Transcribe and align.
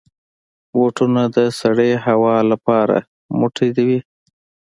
بوټونه 0.71 1.21
د 1.35 1.37
سړې 1.59 1.91
هوا 2.05 2.37
لپاره 2.51 2.95
موټی 3.39 3.69
وي. 3.87 3.99